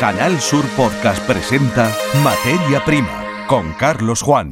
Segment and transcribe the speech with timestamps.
[0.00, 1.94] Canal Sur Podcast presenta
[2.24, 4.48] Materia Prima con Carlos Juan.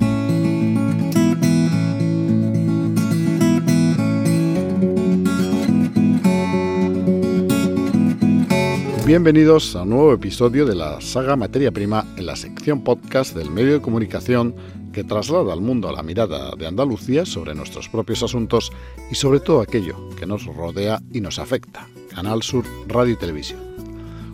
[9.06, 13.50] Bienvenidos a un nuevo episodio de la saga Materia Prima en la sección podcast del
[13.50, 14.54] medio de comunicación
[14.92, 18.70] que traslada al mundo la mirada de Andalucía sobre nuestros propios asuntos
[19.10, 21.88] y sobre todo aquello que nos rodea y nos afecta.
[22.14, 23.67] Canal Sur Radio y Televisión.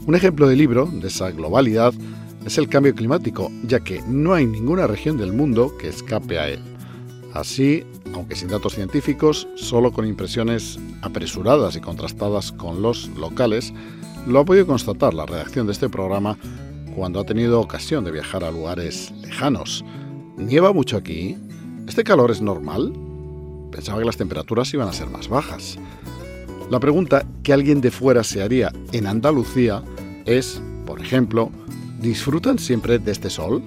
[0.07, 1.95] Un ejemplo de libro de esa globalidad
[2.45, 6.51] es el cambio climático, ya que no hay ninguna región del mundo que escape a
[6.51, 6.61] él.
[7.33, 13.73] Así, aunque sin datos científicos, solo con impresiones apresuradas y contrastadas con los locales,
[14.27, 16.37] lo ha podido constatar la redacción de este programa
[16.95, 19.87] cuando ha tenido ocasión de viajar a lugares lejanos.
[20.37, 21.39] ¿Nieva mucho aquí?
[21.89, 22.93] ¿Este calor es normal?
[23.73, 25.79] Pensaba que las temperaturas iban a ser más bajas.
[26.71, 29.83] La pregunta que alguien de fuera se haría en Andalucía
[30.25, 31.51] es, por ejemplo,
[32.01, 33.63] ¿disfrutan siempre de este sol?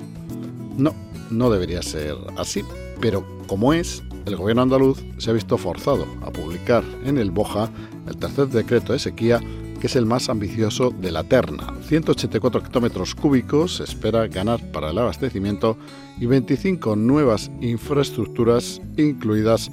[0.77, 0.93] No,
[1.29, 2.63] no debería ser así,
[2.99, 7.69] pero como es, el gobierno andaluz se ha visto forzado a publicar en el Boja
[8.07, 9.41] el tercer decreto de sequía
[9.79, 11.73] que es el más ambicioso de la terna.
[11.87, 15.77] 184 hectómetros cúbicos espera ganar para el abastecimiento
[16.19, 19.69] y 25 nuevas infraestructuras incluidas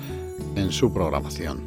[0.56, 1.60] en su programación.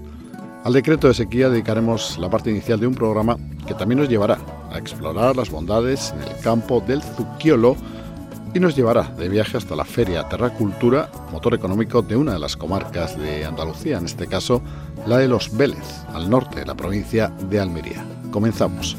[0.64, 3.38] Al decreto de sequía dedicaremos la parte inicial de un programa
[3.68, 4.40] que también nos llevará
[4.72, 7.76] a explorar las bondades en el campo del Zucchiolo
[8.54, 12.58] y nos llevará de viaje hasta la Feria Terracultura, motor económico de una de las
[12.58, 14.62] comarcas de Andalucía, en este caso
[15.06, 18.04] la de Los Vélez, al norte de la provincia de Almería.
[18.32, 18.98] Comenzamos.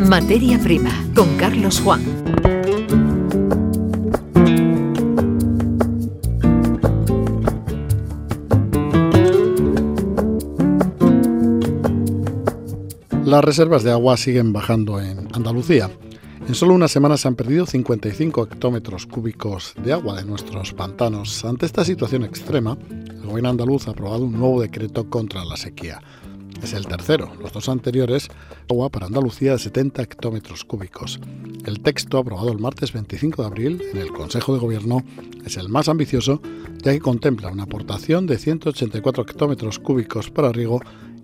[0.00, 2.21] Materia Prima con Carlos Juan.
[13.32, 15.90] Las reservas de agua siguen bajando en Andalucía.
[16.46, 21.42] En solo una semana se han perdido 55 hectómetros cúbicos de agua de nuestros pantanos.
[21.42, 26.02] Ante esta situación extrema, el gobierno andaluz ha aprobado un nuevo decreto contra la sequía.
[26.62, 27.32] Es el tercero.
[27.40, 28.28] Los dos anteriores,
[28.68, 31.18] agua para Andalucía de 70 hectómetros cúbicos.
[31.64, 35.02] El texto aprobado el martes 25 de abril en el Consejo de Gobierno
[35.46, 36.42] es el más ambicioso,
[36.82, 40.82] ya que contempla una aportación de 184 hectómetros cúbicos para riego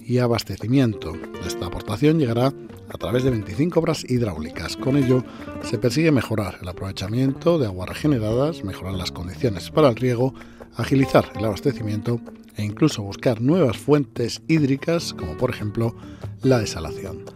[0.08, 1.12] y abastecimiento.
[1.46, 2.46] Esta aportación llegará
[2.88, 4.78] a través de 25 obras hidráulicas.
[4.78, 5.22] Con ello
[5.62, 10.32] se persigue mejorar el aprovechamiento de aguas regeneradas, mejorar las condiciones para el riego,
[10.76, 12.22] agilizar el abastecimiento
[12.56, 15.94] e incluso buscar nuevas fuentes hídricas, como por ejemplo
[16.42, 17.26] la desalación.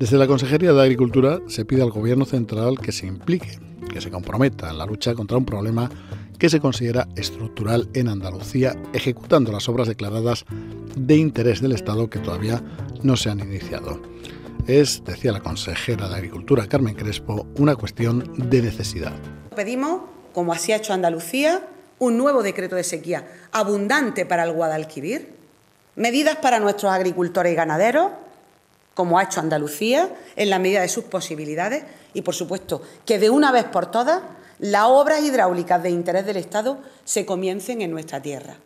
[0.00, 4.10] Desde la Consejería de Agricultura se pide al Gobierno central que se implique, que se
[4.10, 5.88] comprometa en la lucha contra un problema
[6.38, 10.44] que se considera estructural en Andalucía, ejecutando las obras declaradas
[10.96, 12.62] de interés del Estado que todavía
[13.02, 14.00] no se han iniciado.
[14.66, 19.12] Es, decía la consejera de Agricultura Carmen Crespo, una cuestión de necesidad.
[19.54, 20.02] Pedimos,
[20.34, 21.62] como así ha hecho Andalucía,
[21.98, 25.34] un nuevo decreto de sequía abundante para el Guadalquivir,
[25.94, 28.10] medidas para nuestros agricultores y ganaderos,
[28.94, 33.30] como ha hecho Andalucía, en la medida de sus posibilidades, y por supuesto que de
[33.30, 34.22] una vez por todas
[34.58, 38.56] las obras hidráulicas de interés del Estado se comiencen en nuestra tierra.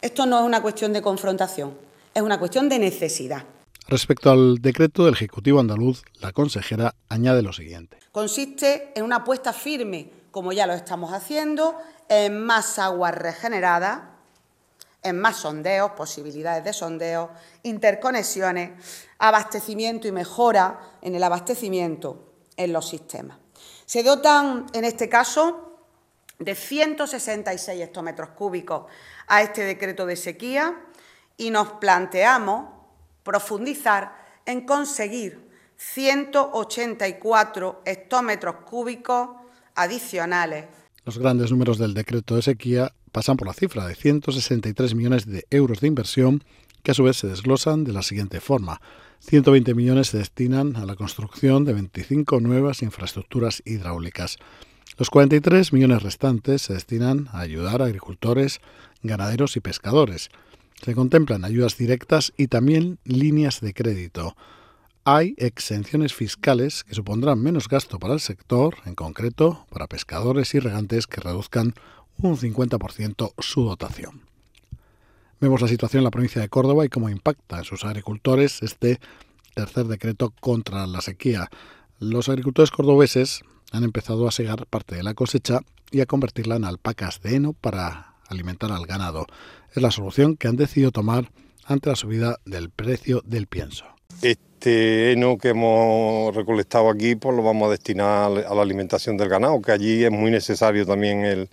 [0.00, 1.74] Esto no es una cuestión de confrontación,
[2.14, 3.44] es una cuestión de necesidad.
[3.88, 7.98] Respecto al decreto del Ejecutivo andaluz, la consejera añade lo siguiente.
[8.10, 11.76] Consiste en una apuesta firme, como ya lo estamos haciendo,
[12.08, 14.16] en más agua regenerada,
[15.02, 17.30] en más sondeos, posibilidades de sondeos,
[17.62, 18.72] interconexiones,
[19.18, 23.38] abastecimiento y mejora en el abastecimiento en los sistemas.
[23.86, 25.78] Se dotan, en este caso,
[26.38, 28.86] de 166 hectómetros cúbicos
[29.28, 30.80] a este decreto de sequía
[31.36, 32.70] y nos planteamos
[33.22, 39.28] profundizar en conseguir 184 hectómetros cúbicos
[39.76, 40.64] adicionales.
[41.04, 45.46] Los grandes números del decreto de sequía pasan por la cifra de 163 millones de
[45.50, 46.42] euros de inversión
[46.86, 48.80] que a su vez se desglosan de la siguiente forma.
[49.18, 54.36] 120 millones se destinan a la construcción de 25 nuevas infraestructuras hidráulicas.
[54.96, 58.60] Los 43 millones restantes se destinan a ayudar a agricultores,
[59.02, 60.30] ganaderos y pescadores.
[60.80, 64.36] Se contemplan ayudas directas y también líneas de crédito.
[65.02, 70.60] Hay exenciones fiscales que supondrán menos gasto para el sector, en concreto para pescadores y
[70.60, 71.74] regantes que reduzcan
[72.18, 74.35] un 50% su dotación.
[75.38, 78.98] Vemos la situación en la provincia de Córdoba y cómo impacta en sus agricultores este
[79.54, 81.50] tercer decreto contra la sequía.
[81.98, 85.60] Los agricultores cordobeses han empezado a segar parte de la cosecha
[85.90, 89.26] y a convertirla en alpacas de heno para alimentar al ganado.
[89.74, 91.30] Es la solución que han decidido tomar
[91.66, 93.84] ante la subida del precio del pienso.
[94.22, 99.28] Este heno que hemos recolectado aquí pues lo vamos a destinar a la alimentación del
[99.28, 101.50] ganado, que allí es muy necesario también el,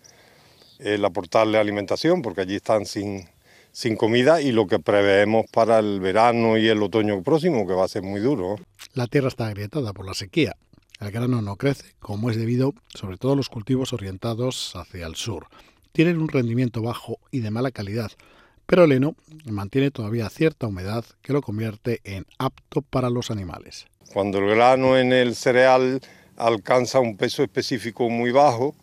[0.80, 3.28] el aportarle alimentación, porque allí están sin,
[3.74, 7.84] sin comida y lo que preveemos para el verano y el otoño próximo, que va
[7.84, 8.56] a ser muy duro.
[8.94, 10.56] La tierra está agrietada por la sequía.
[11.02, 15.16] El grano no crece, como es debido sobre todo a los cultivos orientados hacia el
[15.16, 15.48] sur.
[15.92, 18.12] Tienen un rendimiento bajo y de mala calidad,
[18.66, 19.16] pero el heno
[19.46, 23.88] mantiene todavía cierta humedad que lo convierte en apto para los animales.
[24.14, 26.00] Cuando el grano en el cereal
[26.38, 28.76] alcanza un peso específico muy bajo,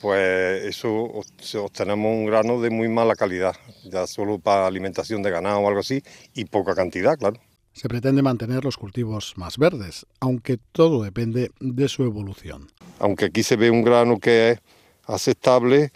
[0.00, 1.22] pues eso
[1.62, 5.80] obtenemos un grano de muy mala calidad, ya solo para alimentación de ganado o algo
[5.80, 6.02] así,
[6.34, 7.40] y poca cantidad, claro.
[7.72, 12.68] Se pretende mantener los cultivos más verdes, aunque todo depende de su evolución.
[12.98, 14.60] Aunque aquí se ve un grano que es
[15.06, 15.92] aceptable,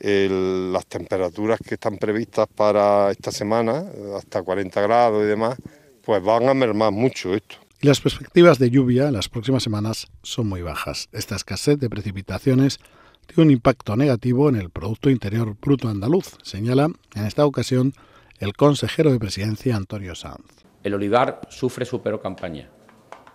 [0.00, 3.84] las temperaturas que están previstas para esta semana,
[4.16, 5.58] hasta 40 grados y demás,
[6.02, 7.56] pues van a mermar mucho esto.
[7.80, 11.08] Y las perspectivas de lluvia en las próximas semanas son muy bajas.
[11.12, 12.80] Esta escasez de precipitaciones
[13.28, 17.92] tiene un impacto negativo en el Producto Interior Bruto andaluz, señala en esta ocasión
[18.38, 20.64] el consejero de presidencia Antonio Sanz.
[20.82, 22.70] El olivar sufre su peor campaña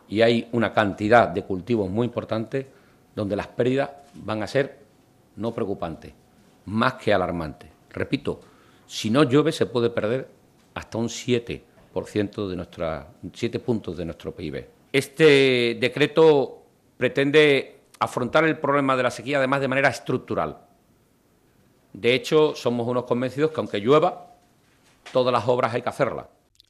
[0.10, 2.66] y hay una cantidad de cultivos muy importantes
[3.16, 4.80] donde las pérdidas van a ser
[5.36, 6.14] no preocupantes,
[6.66, 7.70] más que alarmante.
[7.92, 8.42] Repito,
[8.88, 10.28] si no llueve se puede perder
[10.74, 14.66] hasta un 7% de nuestra 7 puntos de nuestro PIB.
[14.92, 16.64] Este decreto
[16.98, 20.58] pretende afrontar el problema de la sequía además de manera estructural.
[21.94, 24.36] De hecho, somos unos convencidos que aunque llueva,
[25.12, 26.26] todas las obras hay que hacerlas.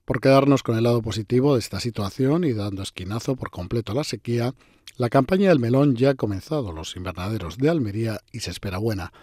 [0.05, 3.95] Por quedarnos con el lado positivo de esta situación y dando esquinazo por completo a
[3.95, 4.53] la sequía,
[4.97, 9.13] la campaña del melón ya ha comenzado los invernaderos de Almería y se espera buena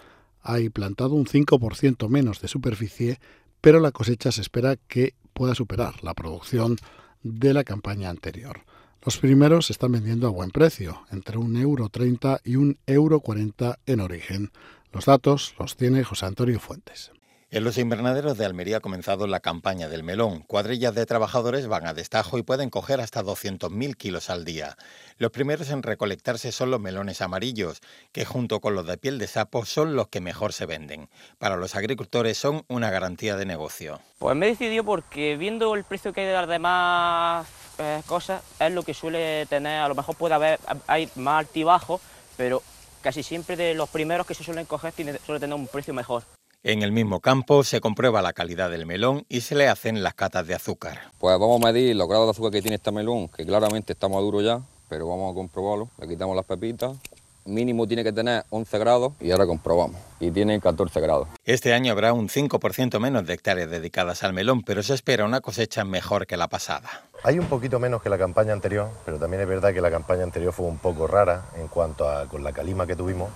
[0.43, 3.19] hay plantado un 5% menos de superficie,
[3.61, 6.77] pero la cosecha se espera que pueda superar la producción
[7.23, 8.61] de la campaña anterior.
[9.03, 11.89] Los primeros se están vendiendo a buen precio, entre un euro
[12.43, 13.19] y un euro
[13.87, 14.51] en origen.
[14.93, 17.11] Los datos los tiene José Antonio Fuentes.
[17.53, 20.39] En los invernaderos de Almería ha comenzado la campaña del melón.
[20.39, 24.77] Cuadrillas de trabajadores van a destajo y pueden coger hasta 200.000 kilos al día.
[25.17, 27.81] Los primeros en recolectarse son los melones amarillos,
[28.13, 31.09] que junto con los de piel de sapo son los que mejor se venden.
[31.39, 33.99] Para los agricultores son una garantía de negocio.
[34.19, 37.45] Pues me he decidido porque viendo el precio que hay de las demás
[37.79, 40.57] eh, cosas, es lo que suele tener, a lo mejor puede haber
[40.87, 41.99] hay más altibajos,
[42.37, 42.63] pero
[43.01, 46.23] casi siempre de los primeros que se suelen coger suele tener un precio mejor.
[46.63, 50.13] En el mismo campo se comprueba la calidad del melón y se le hacen las
[50.13, 51.11] catas de azúcar.
[51.17, 54.07] Pues vamos a medir los grados de azúcar que tiene este melón, que claramente está
[54.07, 55.89] maduro ya, pero vamos a comprobarlo.
[55.99, 56.95] Le quitamos las pepitas.
[57.45, 59.99] Mínimo tiene que tener 11 grados y ahora comprobamos.
[60.19, 61.27] Y tiene 14 grados.
[61.43, 65.41] Este año habrá un 5% menos de hectáreas dedicadas al melón, pero se espera una
[65.41, 66.89] cosecha mejor que la pasada.
[67.23, 70.23] Hay un poquito menos que la campaña anterior, pero también es verdad que la campaña
[70.23, 73.29] anterior fue un poco rara en cuanto a con la calima que tuvimos,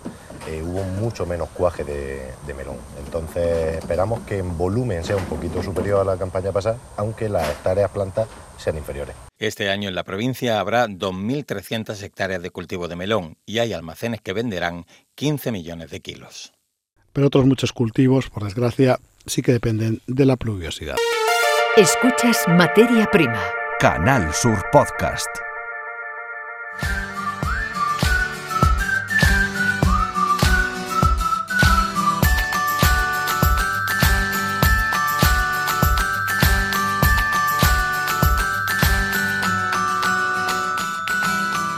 [0.47, 2.77] eh, hubo mucho menos cuaje de, de, melón.
[3.03, 7.49] Entonces esperamos que en volumen sea un poquito superior a la campaña pasada, aunque las
[7.49, 8.27] hectáreas plantas
[8.57, 9.15] sean inferiores.
[9.37, 14.21] Este año en la provincia habrá 2.300 hectáreas de cultivo de melón y hay almacenes
[14.21, 14.85] que venderán
[15.15, 16.53] 15 millones de kilos.
[17.11, 20.95] Pero otros muchos cultivos, por desgracia, sí que dependen de la pluviosidad.
[21.75, 23.41] Escuchas Materia Prima.
[23.79, 25.27] Canal Sur Podcast.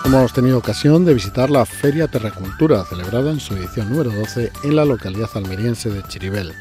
[0.08, 4.76] Hemos tenido ocasión de visitar la Feria Terracultura, celebrada en su edición número 12 en
[4.78, 6.54] la localidad almeriense de Chiribel.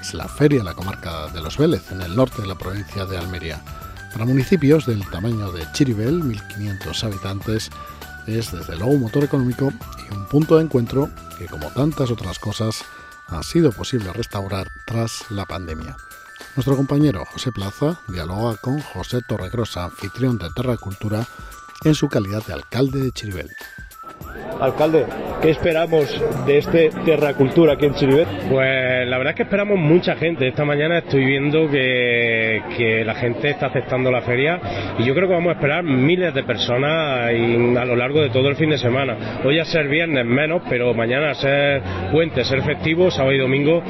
[0.00, 3.04] Es la feria en la comarca de Los Vélez, en el norte de la provincia
[3.04, 3.62] de Almería.
[4.10, 7.70] Para municipios del tamaño de Chiribel, 1.500 habitantes,
[8.26, 9.70] es desde luego un motor económico
[10.08, 12.86] y un punto de encuentro que, como tantas otras cosas,
[13.26, 15.94] ha sido posible restaurar tras la pandemia.
[16.56, 21.26] Nuestro compañero José Plaza dialoga con José Torregrosa, anfitrión de Terracultura,
[21.84, 23.50] en su calidad de alcalde de Chiribel.
[24.60, 25.04] Alcalde,
[25.42, 26.06] ¿qué esperamos
[26.46, 28.28] de este Terracultura aquí en Chiribet?
[28.48, 30.46] Pues la verdad es que esperamos mucha gente.
[30.46, 34.60] Esta mañana estoy viendo que, que, la gente está aceptando la feria
[34.98, 38.48] y yo creo que vamos a esperar miles de personas a lo largo de todo
[38.48, 39.40] el fin de semana.
[39.44, 43.82] Hoy a ser viernes menos, pero mañana a ser puente, ser festivo, sábado y domingo,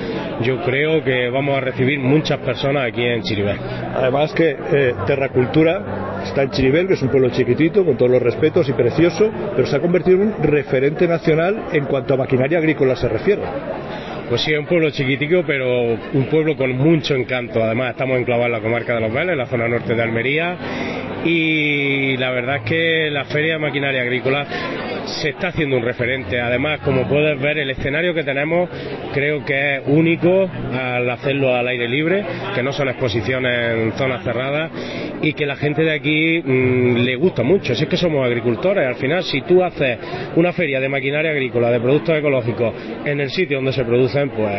[0.42, 3.60] yo creo que vamos a recibir muchas personas aquí en Chiribet.
[3.94, 8.22] Además que eh, Terracultura está en Chiribel, que es un pueblo chiquitito, con todos los
[8.22, 12.58] respetos y precioso, pero se ha convertido en un referente nacional en cuanto a maquinaria
[12.58, 13.42] agrícola se refiere.
[14.28, 17.62] Pues sí, es un pueblo chiquitico, pero un pueblo con mucho encanto.
[17.62, 20.56] Además, estamos enclavados en la comarca de Los Vélez, en la zona norte de Almería.
[21.24, 24.46] Y la verdad es que la Feria de Maquinaria Agrícola
[25.06, 26.40] se está haciendo un referente.
[26.40, 28.68] Además, como puedes ver, el escenario que tenemos
[29.12, 34.22] creo que es único al hacerlo al aire libre, que no son exposiciones en zonas
[34.22, 34.70] cerradas
[35.22, 37.74] y que la gente de aquí mm, le gusta mucho.
[37.74, 39.98] Si es que somos agricultores, al final, si tú haces
[40.36, 44.52] una feria de maquinaria agrícola, de productos ecológicos en el sitio donde se producen, pues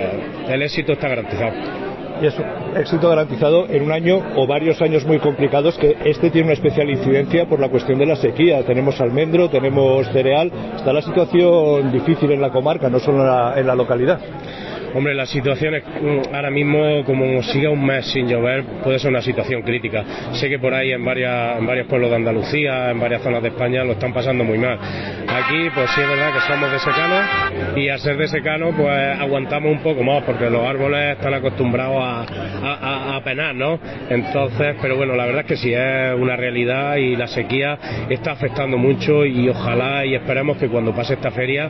[0.50, 5.06] el éxito está garantizado y es un éxito garantizado en un año o varios años
[5.06, 8.64] muy complicados que este tiene una especial incidencia por la cuestión de la sequía.
[8.64, 13.60] Tenemos almendro, tenemos cereal, está la situación difícil en la comarca, no solo en la,
[13.60, 14.20] en la localidad.
[14.96, 19.12] Hombre, la situación es mm, ahora mismo, como siga un mes sin llover, puede ser
[19.12, 20.06] una situación crítica.
[20.32, 23.50] Sé que por ahí en, varias, en varios pueblos de Andalucía, en varias zonas de
[23.50, 24.80] España, lo están pasando muy mal.
[25.28, 29.20] Aquí, pues sí es verdad que somos de secano y al ser de secano, pues
[29.20, 33.78] aguantamos un poco más porque los árboles están acostumbrados a, a, penar, ¿no?
[34.10, 37.78] Entonces, pero bueno, la verdad es que sí es una realidad y la sequía
[38.10, 41.70] está afectando mucho y ojalá y esperemos que cuando pase esta feria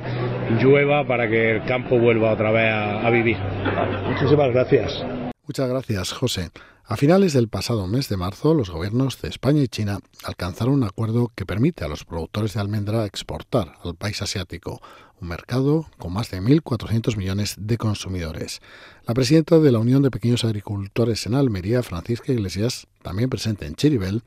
[0.61, 5.03] llueva para que el campo vuelva otra vez a, a Muchísimas gracias.
[5.47, 6.49] Muchas gracias, José.
[6.87, 10.83] A finales del pasado mes de marzo, los gobiernos de España y China alcanzaron un
[10.83, 14.81] acuerdo que permite a los productores de almendra exportar al país asiático,
[15.19, 18.61] un mercado con más de 1.400 millones de consumidores.
[19.07, 23.75] La presidenta de la Unión de Pequeños Agricultores en Almería, Francisca Iglesias, también presente en
[23.75, 24.23] Chiribel,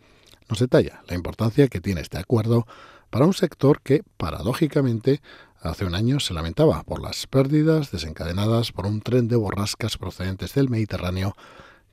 [0.48, 2.66] nos detalla la importancia que tiene este acuerdo
[3.10, 5.20] para un sector que, paradójicamente,
[5.60, 10.54] hace un año se lamentaba por las pérdidas desencadenadas por un tren de borrascas procedentes
[10.54, 11.34] del Mediterráneo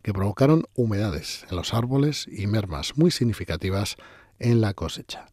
[0.02, 3.96] que provocaron humedades en los árboles y mermas muy significativas
[4.40, 5.28] en la cosecha.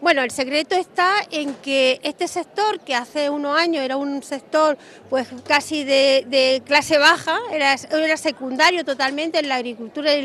[0.00, 4.78] Bueno, el secreto está en que este sector, que hace unos años era un sector
[5.10, 7.76] pues casi de, clase baja, era,
[8.16, 10.20] secundario totalmente en la agricultura y,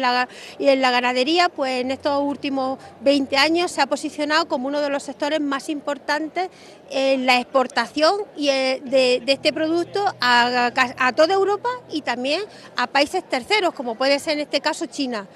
[0.60, 4.89] en la ganadería, pues en estos últimos 20 años se ha posicionado como uno de
[4.89, 6.50] los sectores más importantes
[6.89, 12.44] en la exportación y eh, de, este producto a toda Europa y también
[12.77, 15.27] a países terceros, como puede ser en este caso China.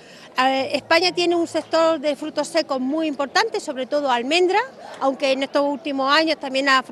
[0.48, 4.60] España tiene un sector de frutos secos muy importante, sobre todo almendra,
[5.01, 6.84] aunque en estos últimos años también ha,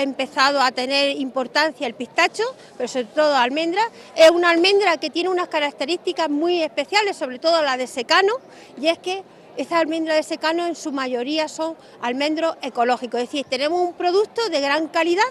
[0.00, 2.44] empezado a tener importancia el pistacho,
[2.76, 3.82] pero sobre todo almendra.
[4.14, 8.34] Es una almendra que tiene unas características muy especiales, sobre todo la de secano,
[8.80, 9.24] y es que
[9.56, 14.48] esas almendras de secano en su mayoría son almendros ecológicos, es decir, tenemos un producto
[14.48, 15.24] de gran calidad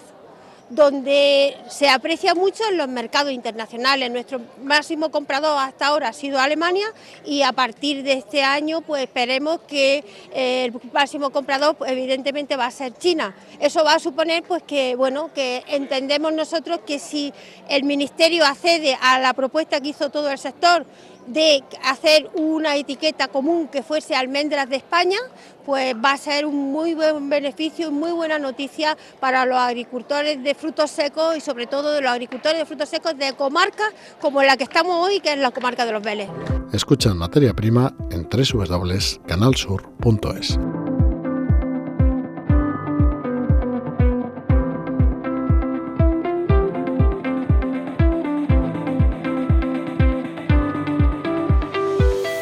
[0.69, 4.09] donde se aprecia mucho en los mercados internacionales.
[4.11, 6.87] Nuestro máximo comprador hasta ahora ha sido Alemania
[7.23, 10.03] y a partir de este año pues esperemos que
[10.33, 13.35] eh, el máximo comprador pues, evidentemente va a ser China.
[13.59, 17.33] Eso va a suponer pues que bueno, que entendemos nosotros que si
[17.69, 20.85] el ministerio accede a la propuesta que hizo todo el sector
[21.27, 25.17] de hacer una etiqueta común que fuese almendras de España,
[25.65, 30.43] pues va a ser un muy buen beneficio y muy buena noticia para los agricultores
[30.43, 33.89] de frutos secos y sobre todo de los agricultores de frutos secos de comarcas
[34.21, 36.29] como la que estamos hoy, que es la comarca de los Vélez.
[36.71, 40.59] Escuchan materia prima en www.canalsur.es.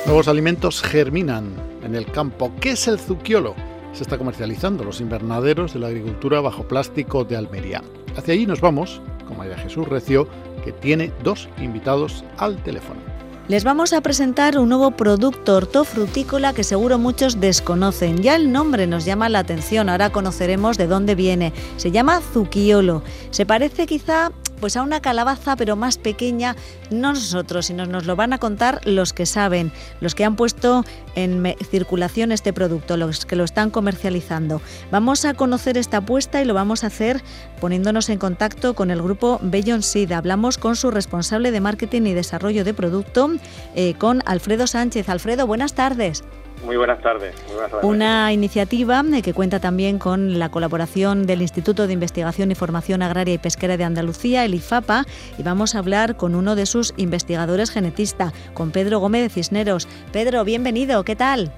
[0.05, 2.51] Nuevos alimentos germinan en el campo.
[2.60, 3.55] ¿Qué es el zucchiolo?
[3.93, 7.81] Se está comercializando los invernaderos de la agricultura bajo plástico de Almería.
[8.17, 10.27] Hacia allí nos vamos con María Jesús Recio,
[10.65, 13.00] que tiene dos invitados al teléfono.
[13.48, 18.17] Les vamos a presentar un nuevo producto hortofrutícola que seguro muchos desconocen.
[18.22, 21.53] Ya el nombre nos llama la atención, ahora conoceremos de dónde viene.
[21.77, 23.03] Se llama zucchiolo.
[23.31, 24.31] Se parece quizá
[24.63, 26.55] pues a una calabaza pero más pequeña,
[26.89, 30.86] no nosotros, sino nos lo van a contar los que saben, los que han puesto
[31.15, 34.62] en circulación este producto, los que lo están comercializando.
[34.89, 37.22] Vamos a conocer esta apuesta y lo vamos a hacer
[37.60, 40.13] poniéndonos en contacto con el grupo Beyond Seed.
[40.13, 43.32] Hablamos con su responsable de marketing y desarrollo de producto,
[43.75, 45.10] eh, con Alfredo Sánchez.
[45.10, 46.24] Alfredo, buenas tardes.
[46.63, 47.36] Muy buenas tardes.
[47.82, 53.01] Una iniciativa eh, que cuenta también con la colaboración del Instituto de Investigación y Formación
[53.01, 55.03] Agraria y Pesquera de Andalucía, el IFAPA,
[55.38, 59.88] y vamos a hablar con uno de sus investigadores genetista, con Pedro Gómez de Cisneros.
[60.13, 61.51] Pedro, bienvenido, ¿qué tal?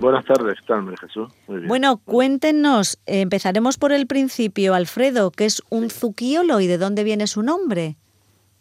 [0.00, 1.28] Buenas tardes, ¿qué tal, Jesús?
[1.46, 1.68] Muy bien.
[1.68, 7.04] Bueno, cuéntenos, eh, empezaremos por el principio, Alfredo, ¿qué es un zuquiolo y de dónde
[7.04, 7.96] viene su nombre?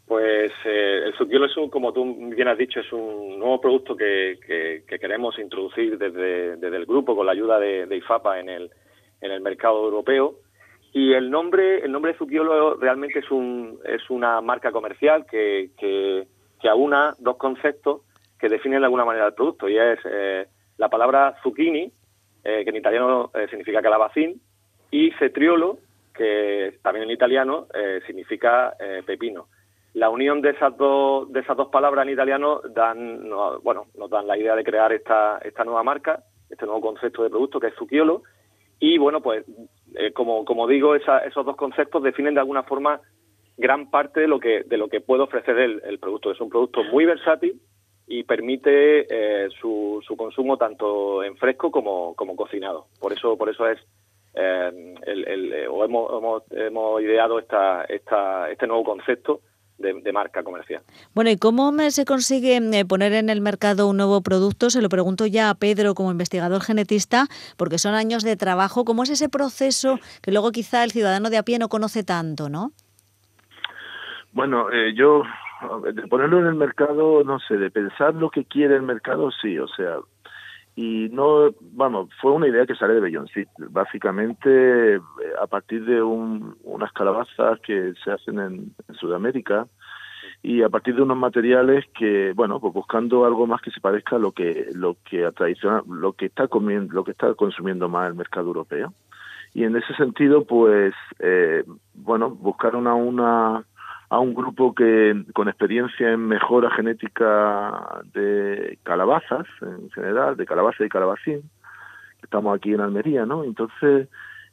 [0.08, 3.96] Pues eh, el Zucchiolo es un, como tú bien has dicho, es un nuevo producto
[3.96, 4.40] que,
[4.88, 10.36] queremos introducir desde, el grupo con la ayuda de, IFAPA en el, mercado europeo
[10.94, 15.72] Y el nombre, el nombre de Zucchiolo realmente es, un, es una marca comercial que,
[15.78, 16.26] que,
[16.62, 18.02] que aúna dos conceptos
[18.40, 20.48] que definen de alguna manera el producto, y es eh,
[20.78, 21.92] la palabra zucchini,
[22.44, 24.42] eh, que en italiano eh, significa calabacín,
[24.92, 25.80] y cetriolo,
[26.14, 27.68] que también en italiano
[28.08, 28.74] significa
[29.06, 29.48] pepino.
[29.98, 33.28] La unión de esas dos de esas dos palabras en italiano dan
[33.64, 37.32] bueno nos dan la idea de crear esta esta nueva marca, este nuevo concepto de
[37.32, 38.22] producto que es Zucchiolo
[38.80, 39.44] y bueno pues
[40.14, 43.02] como como digo esos dos conceptos definen de alguna forma
[43.58, 46.32] gran parte de lo que de lo que puede ofrecer el, el producto.
[46.32, 47.60] Es un producto muy versátil
[48.06, 52.86] y permite eh, su, su, consumo tanto en fresco como, como cocinado.
[53.00, 53.80] Por eso, por eso es
[54.36, 59.42] eh, el, el, eh, o hemos, hemos, hemos ideado esta, esta, este nuevo concepto
[59.78, 60.82] de, marca comercial.
[61.14, 64.70] Bueno, ¿y cómo se consigue poner en el mercado un nuevo producto?
[64.70, 68.86] Se lo pregunto ya a Pedro como investigador genetista, porque son años de trabajo.
[68.86, 72.50] ¿Cómo es ese proceso que luego quizá el ciudadano de a pie no conoce tanto,
[72.50, 72.72] no?
[74.34, 75.24] Bueno, yo
[75.84, 79.58] de ponerlo en el mercado, no sé, de pensar lo que quiere el mercado, sí,
[79.58, 79.98] o sea,
[80.78, 85.00] y no, vamos, fue una idea que sale de Belloncit, básicamente eh,
[85.42, 89.66] a partir de unas calabazas que se hacen en, Sudamérica
[90.44, 94.18] y a partir de unos materiales que, bueno, pues buscando algo más que se parezca
[94.18, 98.10] a lo que lo que tradicional, lo que está comiendo, lo que está consumiendo más
[98.10, 98.94] el mercado europeo.
[99.56, 101.64] Y en ese sentido, pues, eh,
[101.96, 103.66] bueno, buscaron a una
[104.10, 110.86] a un grupo que con experiencia en mejora genética de calabazas en general, de calabaza
[110.86, 111.50] y calabacín,
[112.24, 113.44] estamos aquí en Almería, ¿no?
[113.44, 114.08] Entonces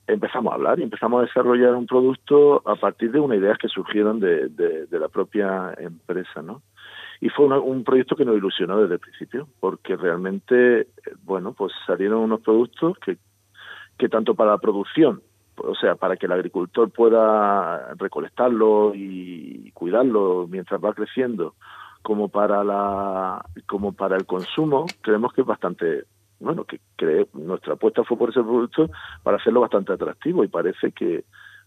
[0.06, 3.68] empezamos a hablar y empezamos a desarrollar un producto a partir de unas ideas que
[3.68, 6.62] surgieron de, de, la propia empresa, ¿no?
[7.20, 10.88] Y fue un proyecto que nos ilusionó desde el principio, porque realmente,
[11.22, 13.16] bueno, pues salieron unos productos que,
[13.96, 15.22] que tanto para la producción
[15.56, 21.54] o sea, para que el agricultor pueda recolectarlo y cuidarlo mientras va creciendo,
[22.02, 26.04] como para la, como para el consumo, creemos que es bastante,
[26.40, 26.80] bueno, que
[27.32, 28.90] nuestra apuesta fue por ese producto
[29.22, 31.24] para hacerlo bastante atractivo y parece que,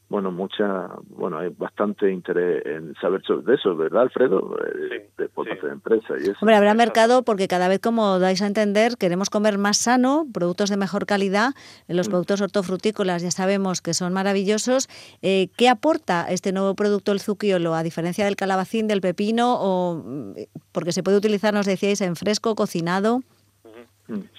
[0.09, 4.57] bueno, mucha, bueno, hay bastante interés en saber sobre eso, ¿verdad, Alfredo?
[4.65, 6.37] Eh, de, por parte de empresas y eso.
[6.41, 10.69] Hombre, habrá mercado porque cada vez, como dais a entender, queremos comer más sano, productos
[10.69, 11.49] de mejor calidad,
[11.89, 12.11] los mm.
[12.11, 14.87] productos hortofrutícolas ya sabemos que son maravillosos.
[15.21, 20.03] Eh, ¿Qué aporta este nuevo producto, el zucchiolo, a diferencia del calabacín, del pepino, o
[20.05, 20.33] mm,
[20.71, 23.23] porque se puede utilizar, nos decíais, en fresco, cocinado?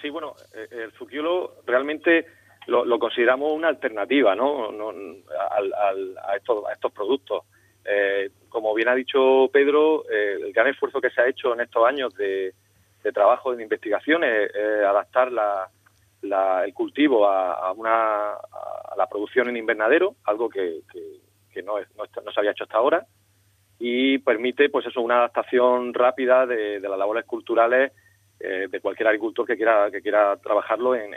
[0.00, 2.24] Sí, bueno, eh, el zucchiolo realmente
[2.68, 4.68] lo, consideramos una alternativa ¿no?
[4.68, 7.44] a, estos, a estos productos.
[7.84, 11.60] Eh, como bien ha dicho Pedro, eh, el gran esfuerzo que se ha hecho en
[11.60, 12.54] estos años de,
[13.14, 14.50] trabajo de investigación es,
[14.86, 15.30] adaptar
[16.22, 20.82] el cultivo a, una, a la producción en invernadero, algo que,
[21.64, 23.06] no, no, se había hecho hasta ahora,
[23.78, 27.92] y permite pues eso una adaptación rápida de, las labores culturales
[28.40, 31.14] eh, de cualquier agricultor que quiera que quiera trabajarlo en,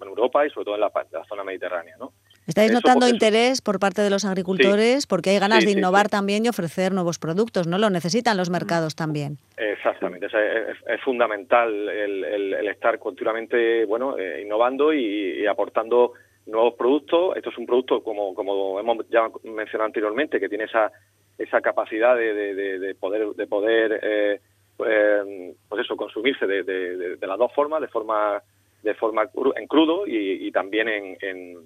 [0.00, 0.90] Europa y sobre todo en la,
[1.28, 2.12] zona mediterránea, ¿no?
[2.46, 5.06] ¿Estáis notando interés por parte de los agricultores?
[5.06, 7.76] Porque hay ganas de innovar también y ofrecer nuevos productos, ¿no?
[7.76, 9.36] Lo necesitan los mercados también.
[9.58, 16.12] Exactamente, es, fundamental el, estar continuamente bueno, eh, innovando y, aportando
[16.46, 17.36] nuevos productos.
[17.36, 20.90] Esto es un producto, como, como hemos ya mencionado anteriormente, que tiene esa,
[21.36, 24.40] esa capacidad de, poder, de poder eh,
[24.78, 28.40] pues, pues eso, consumirse de, de, las dos formas, de forma
[28.82, 31.56] de forma en crudo y, también en,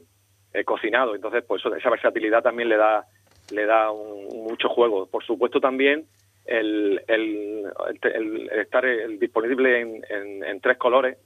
[0.55, 1.15] eh, cocinado.
[1.15, 3.05] Entonces, pues esa versatilidad también le da
[3.51, 5.07] le da mucho juego.
[5.07, 6.07] Por supuesto, también
[6.47, 8.85] el, el, estar
[9.19, 10.03] disponible en,
[10.43, 11.19] en, tres colores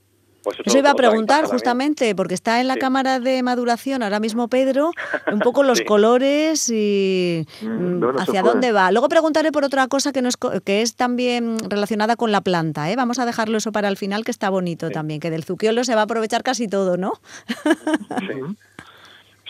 [0.47, 4.47] pues eso, iba a preguntar justamente, porque está en la cámara de maduración ahora mismo
[4.47, 4.93] Pedro,
[5.33, 8.93] un poco los colores y mm, mm, hacia dónde va.
[8.93, 12.89] Luego preguntaré por otra cosa que, no es, que es también relacionada con la planta.
[12.93, 12.95] ¿eh?
[12.95, 15.97] Vamos a dejarlo eso para el final, que está bonito también, que del zucchiolo se
[15.97, 17.15] va a aprovechar casi todo, ¿no?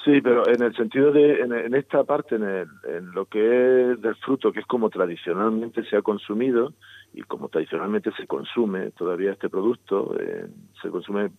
[0.03, 4.51] Sí, pero en el sentido de, en, esta parte, en, lo que es del fruto,
[4.51, 6.73] que es como tradicionalmente se ha consumido
[7.17, 10.47] y como tradicionalmente se consume todavía este producto, eh,
[10.81, 11.31] se consume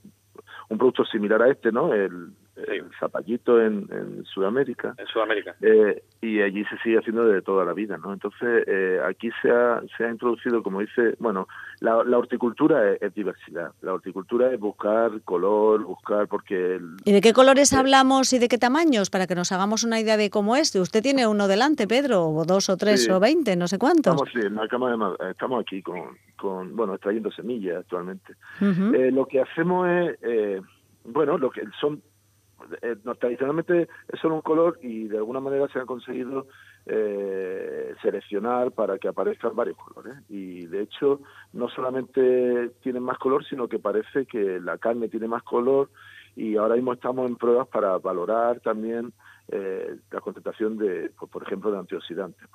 [0.69, 1.93] un producto similar a este, ¿no?
[1.93, 2.31] El,
[2.67, 4.95] el zapallito en, en, Sudamérica.
[4.97, 5.55] En Sudamérica.
[5.61, 8.13] Eh, y allí se sigue haciendo de toda la vida, ¿no?
[8.13, 11.47] Entonces, eh, aquí se ha, se ha introducido, como dice, bueno,
[11.79, 13.71] la, la horticultura es, diversidad.
[13.81, 16.79] La horticultura es buscar color, buscar, porque...
[17.05, 19.09] ¿Y de qué colores hablamos y de qué tamaños?
[19.09, 20.75] Para que nos hagamos una idea de cómo es.
[20.75, 24.13] Usted tiene uno delante, Pedro, o dos o tres o veinte, no sé cuántos.
[24.13, 28.33] Estamos, sí, en la cama de, estamos aquí con, con, bueno, extrayendo semillas actualmente.
[28.61, 30.61] Eh, lo que hacemos es,
[31.05, 32.01] bueno, lo que son
[32.81, 36.47] eh, tradicionalmente es solo un color y de alguna manera se ha conseguido
[36.85, 40.17] eh, seleccionar para que aparezcan varios colores.
[40.29, 41.21] Y de hecho,
[41.53, 45.89] no solamente tienen más color, sino que parece que la carne tiene más color
[46.35, 49.11] y ahora mismo estamos en pruebas para valorar también
[49.49, 52.47] eh, la concentración de, por ejemplo, de antioxidantes.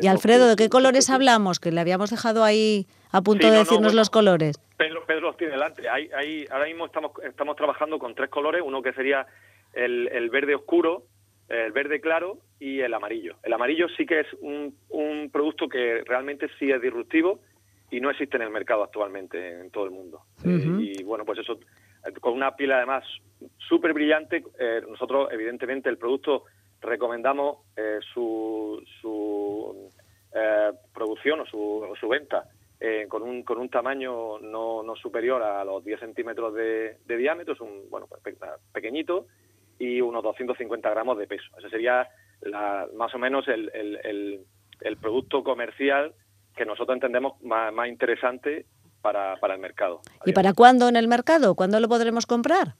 [0.00, 1.60] Y Alfredo, ¿de qué colores hablamos?
[1.60, 4.58] Que le habíamos dejado ahí a punto de decirnos los colores.
[4.76, 5.88] Pedro, Pedro los tiene delante.
[5.88, 9.26] Hay, ahora mismo estamos, estamos trabajando con tres colores, uno que sería
[9.74, 11.04] el, el verde oscuro,
[11.48, 13.36] el verde claro y el amarillo.
[13.42, 17.40] El amarillo sí que es un, un producto que realmente sí es disruptivo
[17.90, 20.22] y no existe en el mercado actualmente en todo el mundo.
[20.44, 21.58] Eh, y bueno, pues eso
[22.20, 23.04] con una piel además
[23.58, 24.44] súper brillante.
[24.58, 26.44] Eh, nosotros, evidentemente, el producto
[26.80, 29.90] recomendamos eh, su, su
[30.34, 32.44] eh, producción o su, su venta
[33.08, 37.60] con, un, con un tamaño no, no superior a los 10 centímetros de, diámetro, es
[37.60, 38.36] un bueno pues,
[38.72, 39.26] pequeñito,
[39.78, 41.44] y unos 250 gramos de peso.
[41.58, 42.08] Ese sería
[42.40, 44.40] la, más o menos el, el,
[44.80, 46.12] el, producto comercial
[46.56, 48.66] que nosotros entendemos más, más interesante
[49.02, 50.00] para, para el mercado.
[50.24, 51.54] ¿Y para cuándo en el mercado?
[51.54, 52.74] ¿Cuándo lo podremos comprar?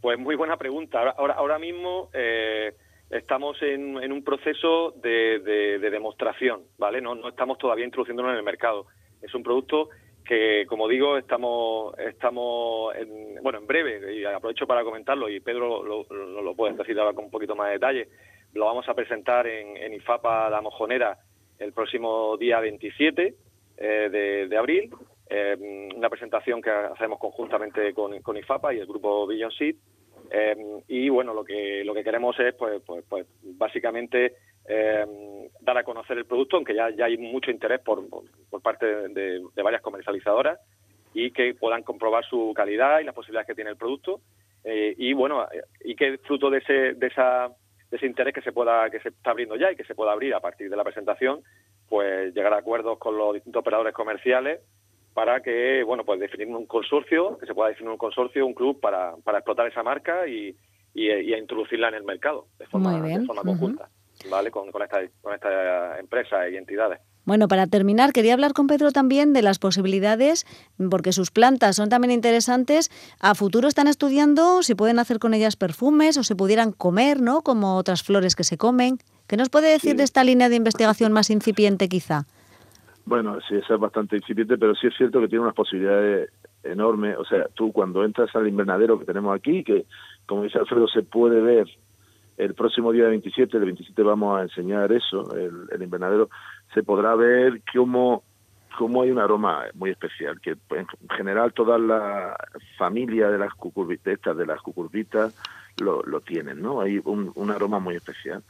[0.00, 1.00] Pues muy buena pregunta.
[1.16, 2.74] Ahora, ahora mismo eh,
[3.10, 7.00] estamos en, en, un proceso de, de, demostración, ¿vale?
[7.00, 8.86] No, no estamos todavía introduciéndolo en el mercado.
[9.20, 9.88] Es un producto
[10.24, 15.82] que, como digo, estamos, estamos en, bueno, en breve, y aprovecho para comentarlo, y Pedro
[15.82, 18.08] lo, lo, lo puede decir ahora con un poquito más de detalle,
[18.52, 21.18] lo vamos a presentar en, en IFAPA La Mojonera
[21.58, 23.34] el próximo día 27
[23.78, 24.90] eh, de, de abril
[25.30, 29.76] eh, una presentación que hacemos conjuntamente con, IFAPA y el grupo Billion Seed.
[30.30, 30.56] Eh,
[30.88, 34.34] y bueno, lo que lo que queremos es, pues, pues, pues básicamente
[34.66, 35.06] eh,
[35.60, 39.42] dar a conocer el producto, aunque ya, ya hay mucho interés por, por, parte de,
[39.54, 40.58] de, varias comercializadoras
[41.14, 44.20] y que puedan comprobar su calidad y las posibilidades que tiene el producto.
[44.64, 45.46] y bueno,
[45.84, 47.48] y que fruto de ese, de esa
[47.90, 50.12] de ese interés que se pueda que se está abriendo ya y que se pueda
[50.12, 51.42] abrir a partir de la presentación,
[51.88, 54.60] pues llegar a acuerdos con los distintos operadores comerciales
[55.18, 58.78] para que, bueno, pues definir un consorcio, que se pueda definir un consorcio, un club
[58.78, 60.54] para, para explotar esa marca y,
[60.94, 63.88] y, y introducirla en el mercado de forma, de forma conjunta,
[64.30, 64.52] ¿vale?
[64.52, 67.00] Con, con estas con esta empresas y entidades.
[67.24, 70.46] Bueno, para terminar, quería hablar con Pedro también de las posibilidades,
[70.88, 72.88] porque sus plantas son también interesantes.
[73.18, 77.42] A futuro están estudiando si pueden hacer con ellas perfumes o se pudieran comer, ¿no?
[77.42, 78.98] Como otras flores que se comen.
[79.26, 82.26] ¿Qué nos puede decir de esta línea de investigación más incipiente, quizá?
[83.08, 86.30] Bueno, sí, es bastante incipiente, pero sí es cierto que tiene unas posibilidades
[86.62, 87.16] enormes.
[87.16, 89.86] O sea, tú cuando entras al invernadero que tenemos aquí, que
[90.26, 91.66] como dice Alfredo, se puede ver
[92.36, 96.28] el próximo día 27, el 27 vamos a enseñar eso, el, invernadero,
[96.74, 98.24] se podrá ver cómo,
[98.76, 102.36] cómo hay un aroma muy especial, que en general toda la
[102.76, 105.34] familia de las cucurbitas, de las cucurbitas
[105.78, 106.82] lo, lo tienen, ¿no?
[106.82, 108.42] Hay un aroma muy especial.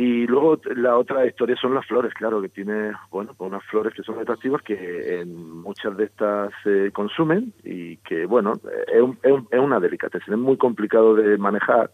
[0.00, 3.92] Y luego la otra historia son las flores, claro, que tiene, bueno, pues unas flores
[3.92, 8.52] que son atractivas que en muchas de estas se consumen y que, bueno,
[8.86, 9.18] es, un,
[9.50, 11.90] es, una delicateza, es muy complicado de manejar,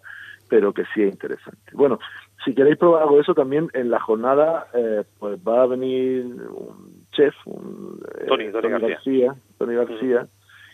[0.50, 1.72] pero que sí es interesante.
[1.72, 1.98] Bueno,
[2.44, 6.26] si queréis probar algo de eso también, en la jornada eh, pues va a venir
[6.26, 10.26] un chef, un, eh, Tony, Tony, García, Tony García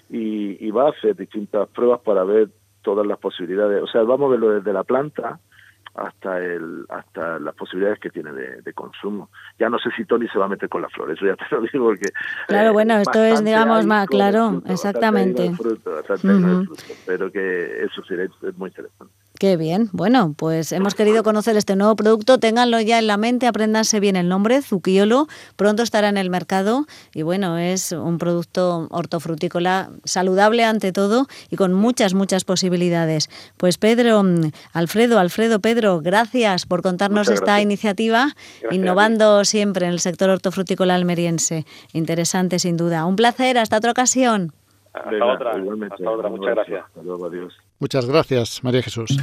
[0.08, 2.48] y, y va a hacer distintas pruebas para ver
[2.82, 3.84] todas las posibilidades.
[3.84, 5.38] O sea, vamos a verlo desde la planta,
[5.94, 9.30] hasta el hasta las posibilidades que tiene de, consumo.
[9.58, 11.44] Ya no sé si Tony se va a meter con las flores, eso ya te
[11.54, 12.08] lo digo porque...
[12.46, 15.52] Claro, bueno, esto es, digamos, más claro, exactamente.
[17.06, 19.12] pero que eso es muy interesante.
[19.40, 19.88] Qué bien.
[19.92, 22.36] Bueno, pues hemos querido conocer este nuevo producto.
[22.36, 25.28] Ténganlo ya en la mente, apréndanse bien el nombre, Zucchiolo.
[25.56, 31.56] Pronto estará en el mercado y bueno, es un producto hortofrutícola saludable ante todo y
[31.56, 33.30] con muchas, muchas posibilidades.
[33.56, 34.22] Pues Pedro,
[34.74, 38.34] Alfredo, Alfredo, Pedro, gracias por contarnos esta iniciativa,
[38.70, 41.64] innovando siempre en el sector hortofrutícola almeriense.
[41.94, 43.06] Interesante, sin duda.
[43.06, 44.52] Un placer, hasta otra ocasión.
[44.92, 46.84] Hasta otra, hasta otra, muchas gracias.
[46.84, 47.54] Hasta luego, adiós.
[47.80, 49.16] Muchas gracias, María Jesús.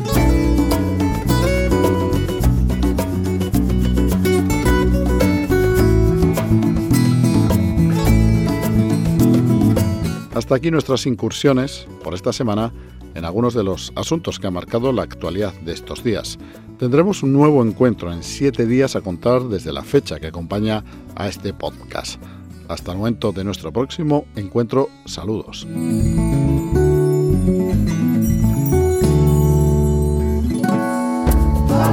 [10.33, 12.73] Hasta aquí nuestras incursiones por esta semana
[13.13, 16.39] en algunos de los asuntos que han marcado la actualidad de estos días.
[16.79, 20.83] Tendremos un nuevo encuentro en siete días a contar desde la fecha que acompaña
[21.15, 22.21] a este podcast.
[22.67, 25.67] Hasta el momento de nuestro próximo encuentro, saludos.